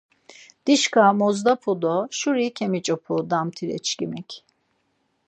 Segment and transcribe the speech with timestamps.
[0.65, 4.29] Dişka moxdapu do şuri kemiç̌opu damtire çkimik.